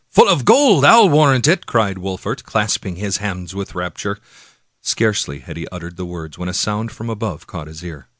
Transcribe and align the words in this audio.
"Full 0.09 0.27
of 0.27 0.45
gold, 0.45 0.83
I'll 0.83 1.09
warrant 1.09 1.47
it!" 1.47 1.67
cried 1.67 1.99
Wolfert, 1.99 2.43
clasping 2.43 2.95
his 2.95 3.17
hands 3.17 3.53
with 3.53 3.75
rapture. 3.75 4.17
Scarcely 4.81 5.41
had 5.41 5.57
he 5.57 5.67
uttered 5.67 5.95
the 5.95 6.07
words 6.07 6.39
when 6.39 6.49
a 6.49 6.55
sound 6.55 6.91
from 6.91 7.07
above 7.07 7.45
caught 7.45 7.67
his 7.67 7.83
ear. 7.85 8.07